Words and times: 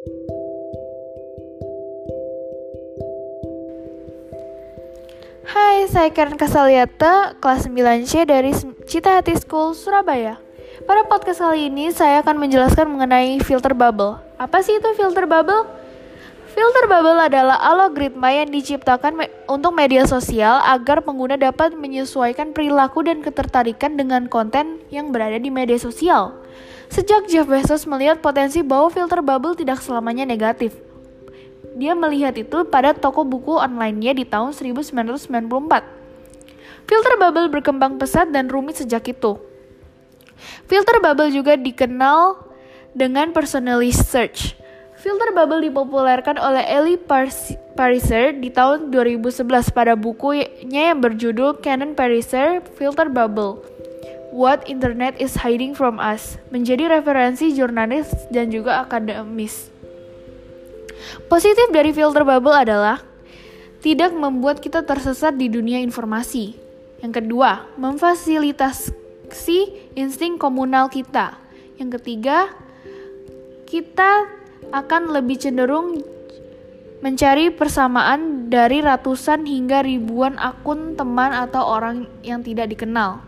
Hai, 0.00 0.08
saya 5.92 6.08
Karen 6.08 6.40
Kasaliata, 6.40 7.36
kelas 7.36 7.68
9C 7.68 8.24
dari 8.24 8.56
Cita 8.88 9.20
Hati 9.20 9.36
School, 9.36 9.76
Surabaya. 9.76 10.40
Pada 10.88 11.04
podcast 11.04 11.44
kali 11.44 11.68
ini, 11.68 11.92
saya 11.92 12.24
akan 12.24 12.40
menjelaskan 12.40 12.88
mengenai 12.88 13.44
filter 13.44 13.76
bubble. 13.76 14.16
Apa 14.40 14.64
sih 14.64 14.80
itu 14.80 14.88
filter 14.96 15.28
bubble? 15.28 15.68
Filter 16.50 16.90
bubble 16.90 17.22
adalah 17.22 17.62
algoritma 17.62 18.34
yang 18.34 18.50
diciptakan 18.50 19.14
me 19.14 19.30
untuk 19.46 19.70
media 19.70 20.02
sosial 20.02 20.58
agar 20.66 20.98
pengguna 20.98 21.38
dapat 21.38 21.78
menyesuaikan 21.78 22.50
perilaku 22.50 23.06
dan 23.06 23.22
ketertarikan 23.22 23.94
dengan 23.94 24.26
konten 24.26 24.82
yang 24.90 25.14
berada 25.14 25.38
di 25.38 25.46
media 25.46 25.78
sosial. 25.78 26.34
Sejak 26.90 27.30
Jeff 27.30 27.46
Bezos 27.46 27.86
melihat 27.86 28.18
potensi 28.18 28.66
bahwa 28.66 28.90
filter 28.90 29.22
bubble 29.22 29.54
tidak 29.54 29.78
selamanya 29.78 30.26
negatif, 30.26 30.74
dia 31.78 31.94
melihat 31.94 32.34
itu 32.34 32.66
pada 32.66 32.90
toko 32.98 33.22
buku 33.22 33.54
online-nya 33.54 34.10
di 34.10 34.26
tahun 34.26 34.50
1994. 34.50 35.30
Filter 36.90 37.14
bubble 37.14 37.46
berkembang 37.46 37.94
pesat 38.02 38.26
dan 38.34 38.50
rumit 38.50 38.74
sejak 38.74 39.06
itu. 39.06 39.38
Filter 40.66 40.98
bubble 40.98 41.30
juga 41.30 41.54
dikenal 41.54 42.42
dengan 42.90 43.30
personalized 43.30 44.02
search. 44.02 44.59
Filter 45.00 45.32
bubble 45.32 45.64
dipopulerkan 45.64 46.36
oleh 46.36 46.60
Ellie 46.68 47.00
Pariser 47.72 48.36
di 48.36 48.52
tahun 48.52 48.92
2011 48.92 49.48
pada 49.72 49.96
bukunya 49.96 50.44
yang 50.68 51.00
berjudul 51.00 51.56
Canon 51.64 51.96
Pariser 51.96 52.60
Filter 52.76 53.08
Bubble. 53.08 53.64
What 54.28 54.68
Internet 54.68 55.16
is 55.16 55.40
Hiding 55.40 55.72
from 55.72 55.96
Us 55.96 56.36
menjadi 56.52 56.92
referensi 56.92 57.48
jurnalis 57.56 58.12
dan 58.28 58.52
juga 58.52 58.84
akademis. 58.84 59.72
Positif 61.32 61.72
dari 61.72 61.96
filter 61.96 62.20
bubble 62.20 62.52
adalah 62.52 63.00
tidak 63.80 64.12
membuat 64.12 64.60
kita 64.60 64.84
tersesat 64.84 65.40
di 65.40 65.48
dunia 65.48 65.80
informasi. 65.80 66.60
Yang 67.00 67.24
kedua, 67.24 67.72
memfasilitasi 67.80 69.58
insting 69.96 70.36
komunal 70.36 70.92
kita. 70.92 71.40
Yang 71.80 71.96
ketiga, 71.96 72.52
kita 73.64 74.28
akan 74.68 75.16
lebih 75.16 75.40
cenderung 75.40 76.04
mencari 77.00 77.48
persamaan 77.48 78.52
dari 78.52 78.84
ratusan 78.84 79.48
hingga 79.48 79.80
ribuan 79.80 80.36
akun 80.36 81.00
teman 81.00 81.32
atau 81.32 81.64
orang 81.64 82.04
yang 82.20 82.44
tidak 82.44 82.68
dikenal. 82.68 83.24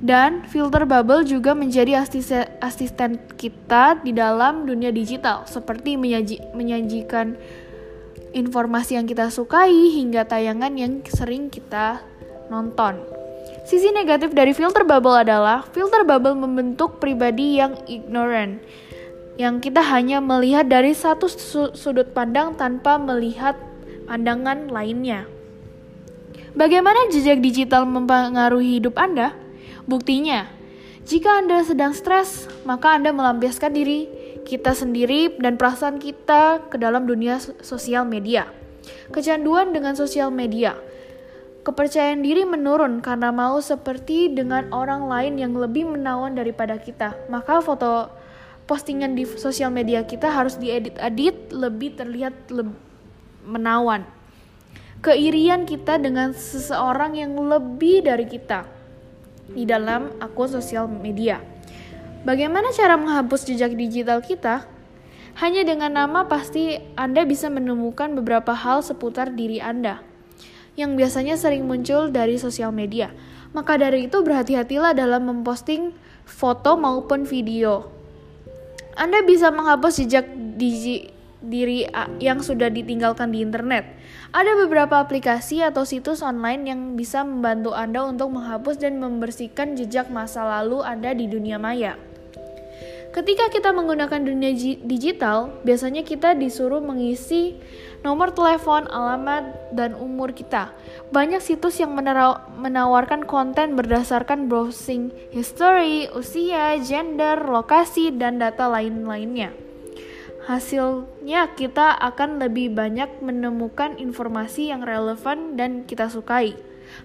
Dan 0.00 0.48
filter 0.48 0.88
bubble 0.88 1.28
juga 1.28 1.52
menjadi 1.52 2.00
asisten 2.64 3.20
kita 3.36 4.00
di 4.00 4.16
dalam 4.16 4.64
dunia 4.64 4.88
digital, 4.88 5.44
seperti 5.44 6.00
menyaji 6.00 6.40
menyajikan 6.56 7.36
informasi 8.32 8.96
yang 8.96 9.04
kita 9.04 9.28
sukai 9.28 9.92
hingga 9.92 10.24
tayangan 10.24 10.72
yang 10.78 11.04
sering 11.04 11.52
kita 11.52 12.00
nonton. 12.48 12.96
Sisi 13.68 13.92
negatif 13.92 14.32
dari 14.32 14.56
filter 14.56 14.88
bubble 14.88 15.20
adalah 15.20 15.68
filter 15.68 16.00
bubble 16.00 16.32
membentuk 16.32 16.96
pribadi 16.96 17.60
yang 17.60 17.76
ignorant, 17.84 18.56
yang 19.40 19.64
kita 19.64 19.80
hanya 19.80 20.20
melihat 20.20 20.68
dari 20.68 20.92
satu 20.92 21.24
sudut 21.72 22.12
pandang 22.12 22.60
tanpa 22.60 23.00
melihat 23.00 23.56
pandangan 24.04 24.68
lainnya. 24.68 25.24
Bagaimana 26.52 27.08
jejak 27.08 27.40
digital 27.40 27.88
mempengaruhi 27.88 28.76
hidup 28.76 29.00
Anda? 29.00 29.32
Buktinya, 29.88 30.44
jika 31.08 31.40
Anda 31.40 31.64
sedang 31.64 31.96
stres, 31.96 32.52
maka 32.68 33.00
Anda 33.00 33.16
melampiaskan 33.16 33.72
diri 33.72 34.12
kita 34.44 34.76
sendiri 34.76 35.40
dan 35.40 35.56
perasaan 35.56 35.96
kita 35.96 36.68
ke 36.68 36.76
dalam 36.76 37.08
dunia 37.08 37.40
sosial 37.64 38.04
media. 38.04 38.44
Kecanduan 39.08 39.72
dengan 39.72 39.96
sosial 39.96 40.28
media. 40.28 40.76
Kepercayaan 41.64 42.20
diri 42.20 42.44
menurun 42.44 43.00
karena 43.00 43.32
mau 43.32 43.56
seperti 43.64 44.32
dengan 44.32 44.68
orang 44.68 45.08
lain 45.08 45.40
yang 45.40 45.56
lebih 45.56 45.88
menawan 45.88 46.36
daripada 46.36 46.76
kita. 46.76 47.16
Maka 47.32 47.64
foto 47.64 48.19
postingan 48.70 49.18
di 49.18 49.26
sosial 49.26 49.74
media 49.74 50.06
kita 50.06 50.30
harus 50.30 50.54
diedit-edit 50.54 51.50
lebih 51.50 51.98
terlihat 51.98 52.54
lebih 52.54 52.78
menawan. 53.42 54.06
Keirian 55.02 55.66
kita 55.66 55.98
dengan 55.98 56.30
seseorang 56.30 57.18
yang 57.18 57.34
lebih 57.34 58.06
dari 58.06 58.30
kita 58.30 58.62
di 59.50 59.66
dalam 59.66 60.14
akun 60.22 60.46
sosial 60.46 60.86
media. 60.86 61.42
Bagaimana 62.22 62.70
cara 62.70 62.94
menghapus 62.94 63.48
jejak 63.50 63.74
digital 63.74 64.22
kita? 64.22 64.70
Hanya 65.40 65.66
dengan 65.66 65.96
nama 65.96 66.28
pasti 66.30 66.78
Anda 66.94 67.26
bisa 67.26 67.50
menemukan 67.50 68.14
beberapa 68.14 68.54
hal 68.54 68.84
seputar 68.86 69.34
diri 69.34 69.58
Anda 69.58 70.04
yang 70.78 70.94
biasanya 70.94 71.34
sering 71.34 71.66
muncul 71.66 72.12
dari 72.12 72.38
sosial 72.38 72.70
media. 72.70 73.10
Maka 73.50 73.80
dari 73.80 74.06
itu 74.06 74.20
berhati-hatilah 74.22 74.94
dalam 74.94 75.26
memposting 75.26 75.90
foto 76.22 76.78
maupun 76.78 77.26
video. 77.26 77.99
Anda 79.00 79.24
bisa 79.24 79.48
menghapus 79.48 80.04
jejak 80.04 80.28
digi 80.60 81.08
diri 81.40 81.88
yang 82.20 82.44
sudah 82.44 82.68
ditinggalkan 82.68 83.32
di 83.32 83.40
internet. 83.40 83.88
Ada 84.28 84.60
beberapa 84.60 85.00
aplikasi 85.00 85.64
atau 85.64 85.88
situs 85.88 86.20
online 86.20 86.68
yang 86.68 86.80
bisa 87.00 87.24
membantu 87.24 87.72
Anda 87.72 88.04
untuk 88.04 88.36
menghapus 88.36 88.76
dan 88.76 89.00
membersihkan 89.00 89.72
jejak 89.72 90.12
masa 90.12 90.44
lalu 90.44 90.84
Anda 90.84 91.16
di 91.16 91.32
dunia 91.32 91.56
maya. 91.56 91.96
Ketika 93.10 93.50
kita 93.50 93.74
menggunakan 93.74 94.22
dunia 94.22 94.54
digital, 94.86 95.50
biasanya 95.66 96.06
kita 96.06 96.38
disuruh 96.38 96.78
mengisi 96.78 97.58
nomor 98.06 98.30
telepon, 98.30 98.86
alamat, 98.86 99.74
dan 99.74 99.98
umur 99.98 100.30
kita. 100.30 100.70
Banyak 101.10 101.42
situs 101.42 101.82
yang 101.82 101.90
menawarkan 102.54 103.26
konten 103.26 103.74
berdasarkan 103.74 104.46
browsing 104.46 105.10
history, 105.34 106.06
usia, 106.14 106.78
gender, 106.78 107.50
lokasi, 107.50 108.14
dan 108.14 108.38
data 108.38 108.70
lain-lainnya. 108.70 109.50
Hasilnya 110.46 111.50
kita 111.58 111.98
akan 111.98 112.38
lebih 112.38 112.70
banyak 112.70 113.26
menemukan 113.26 113.98
informasi 113.98 114.70
yang 114.70 114.86
relevan 114.86 115.58
dan 115.58 115.82
kita 115.82 116.06
sukai. 116.06 116.54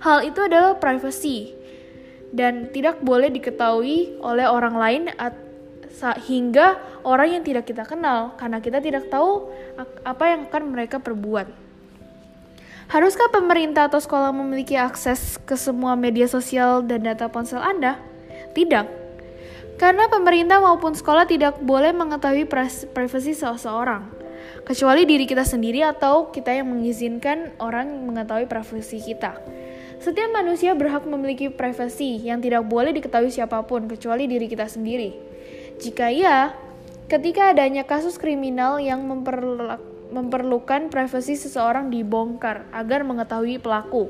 Hal 0.05 0.21
itu 0.21 0.37
adalah 0.45 0.77
privacy 0.77 1.57
dan 2.29 2.69
tidak 2.69 3.01
boleh 3.01 3.33
diketahui 3.33 4.21
oleh 4.21 4.45
orang 4.45 4.75
lain 4.77 5.03
hingga 6.01 6.79
orang 7.07 7.39
yang 7.39 7.43
tidak 7.45 7.65
kita 7.69 7.87
kenal 7.87 8.35
karena 8.35 8.59
kita 8.59 8.83
tidak 8.83 9.07
tahu 9.07 9.47
apa 10.03 10.23
yang 10.27 10.41
akan 10.51 10.63
mereka 10.75 10.99
perbuat. 10.99 11.47
Haruskah 12.85 13.33
pemerintah 13.33 13.89
atau 13.89 13.97
sekolah 13.97 14.29
memiliki 14.29 14.77
akses 14.77 15.41
ke 15.41 15.57
semua 15.57 15.97
media 15.97 16.29
sosial 16.29 16.85
dan 16.85 17.01
data 17.01 17.25
ponsel 17.25 17.57
Anda? 17.57 17.97
Tidak. 18.53 18.85
Karena 19.75 20.05
pemerintah 20.07 20.61
maupun 20.61 20.93
sekolah 20.93 21.25
tidak 21.27 21.59
boleh 21.59 21.91
mengetahui 21.91 22.47
privasi 22.93 23.35
seseorang, 23.35 24.07
kecuali 24.63 25.03
diri 25.03 25.27
kita 25.27 25.43
sendiri 25.43 25.83
atau 25.83 26.31
kita 26.31 26.53
yang 26.53 26.71
mengizinkan 26.71 27.51
orang 27.59 27.89
mengetahui 28.05 28.47
privasi 28.47 29.01
kita. 29.03 29.35
Setiap 29.99 30.31
manusia 30.31 30.77
berhak 30.77 31.03
memiliki 31.09 31.49
privasi 31.49 32.21
yang 32.21 32.39
tidak 32.39 32.63
boleh 32.69 32.93
diketahui 32.93 33.33
siapa 33.33 33.65
pun 33.65 33.89
kecuali 33.89 34.29
diri 34.29 34.45
kita 34.45 34.69
sendiri. 34.69 35.34
Jika 35.79 36.07
iya, 36.11 36.55
ketika 37.11 37.51
adanya 37.51 37.83
kasus 37.83 38.15
kriminal 38.17 38.79
yang 38.81 39.03
memperlukan 40.11 40.87
privasi 40.89 41.35
seseorang 41.35 41.91
dibongkar 41.91 42.65
agar 42.71 43.03
mengetahui 43.03 43.59
pelaku. 43.59 44.07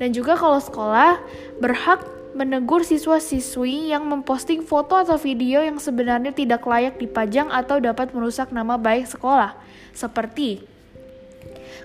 Dan 0.00 0.10
juga 0.10 0.34
kalau 0.34 0.58
sekolah 0.58 1.22
berhak 1.62 2.02
menegur 2.32 2.80
siswa-siswi 2.80 3.92
yang 3.92 4.08
memposting 4.08 4.64
foto 4.64 4.96
atau 4.96 5.20
video 5.20 5.60
yang 5.60 5.76
sebenarnya 5.76 6.32
tidak 6.32 6.64
layak 6.64 6.96
dipajang 6.96 7.52
atau 7.52 7.76
dapat 7.76 8.10
merusak 8.16 8.48
nama 8.50 8.80
baik 8.80 9.04
sekolah. 9.04 9.52
Seperti 9.92 10.64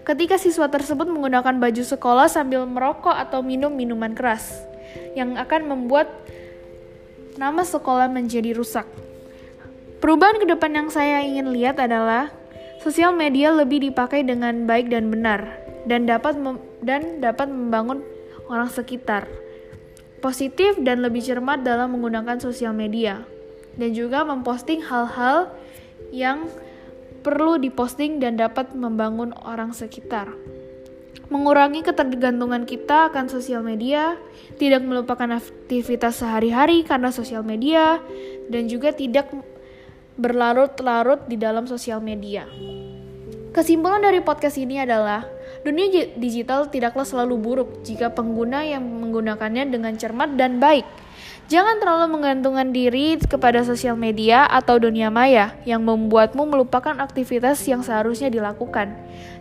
ketika 0.08 0.40
siswa 0.40 0.72
tersebut 0.72 1.04
menggunakan 1.04 1.60
baju 1.60 1.84
sekolah 1.84 2.32
sambil 2.32 2.64
merokok 2.64 3.12
atau 3.12 3.44
minum 3.44 3.76
minuman 3.76 4.16
keras 4.16 4.56
yang 5.20 5.36
akan 5.36 5.68
membuat 5.68 6.08
nama 7.38 7.64
sekolah 7.64 8.12
menjadi 8.12 8.54
rusak. 8.58 8.86
Perubahan 9.98 10.38
ke 10.38 10.46
depan 10.46 10.74
yang 10.74 10.90
saya 10.94 11.26
ingin 11.26 11.50
lihat 11.54 11.82
adalah 11.82 12.30
sosial 12.82 13.14
media 13.14 13.50
lebih 13.50 13.82
dipakai 13.82 14.22
dengan 14.22 14.70
baik 14.70 14.94
dan 14.94 15.10
benar 15.10 15.58
dan 15.90 16.06
dapat 16.06 16.38
dan 16.86 17.18
dapat 17.24 17.50
membangun 17.50 18.06
orang 18.52 18.70
sekitar 18.70 19.26
positif 20.20 20.78
dan 20.82 21.06
lebih 21.06 21.22
cermat 21.22 21.62
dalam 21.62 21.94
menggunakan 21.94 22.42
sosial 22.42 22.74
media, 22.74 23.22
dan 23.78 23.94
juga 23.94 24.26
memposting 24.26 24.82
hal-hal 24.82 25.54
yang 26.10 26.50
perlu 27.22 27.62
diposting 27.62 28.18
dan 28.18 28.40
dapat 28.40 28.74
membangun 28.74 29.34
orang 29.46 29.74
sekitar. 29.74 30.32
Mengurangi 31.28 31.84
ketergantungan 31.84 32.64
kita 32.64 33.12
akan 33.12 33.28
sosial 33.28 33.60
media, 33.60 34.16
tidak 34.56 34.80
melupakan 34.80 35.28
aktivitas 35.36 36.24
sehari-hari 36.24 36.88
karena 36.88 37.12
sosial 37.12 37.44
media, 37.44 38.00
dan 38.48 38.72
juga 38.72 38.96
tidak 38.96 39.28
berlarut-larut 40.16 41.28
di 41.28 41.36
dalam 41.36 41.68
sosial 41.68 42.00
media. 42.00 42.48
Kesimpulan 43.52 44.00
dari 44.00 44.24
podcast 44.24 44.56
ini 44.56 44.80
adalah 44.80 45.28
dunia 45.68 46.16
digital 46.16 46.72
tidaklah 46.72 47.04
selalu 47.04 47.36
buruk 47.36 47.70
jika 47.84 48.08
pengguna 48.08 48.64
yang 48.64 48.88
menggunakannya 48.88 49.68
dengan 49.68 50.00
cermat 50.00 50.40
dan 50.40 50.64
baik. 50.64 50.88
Jangan 51.48 51.80
terlalu 51.80 52.20
menggantungkan 52.20 52.76
diri 52.76 53.16
kepada 53.24 53.64
sosial 53.64 53.96
media 53.96 54.44
atau 54.52 54.84
dunia 54.84 55.08
maya 55.08 55.56
yang 55.64 55.80
membuatmu 55.80 56.44
melupakan 56.44 56.92
aktivitas 57.00 57.64
yang 57.72 57.80
seharusnya 57.88 58.28
dilakukan. 58.28 58.92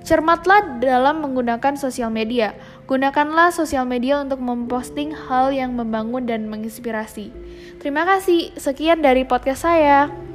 Cermatlah 0.06 0.78
dalam 0.78 1.26
menggunakan 1.26 1.74
sosial 1.74 2.14
media. 2.14 2.54
Gunakanlah 2.86 3.50
sosial 3.50 3.90
media 3.90 4.22
untuk 4.22 4.38
memposting 4.38 5.10
hal 5.26 5.50
yang 5.50 5.74
membangun 5.74 6.30
dan 6.30 6.46
menginspirasi. 6.46 7.34
Terima 7.82 8.06
kasih. 8.06 8.54
Sekian 8.54 9.02
dari 9.02 9.26
podcast 9.26 9.66
saya. 9.66 10.25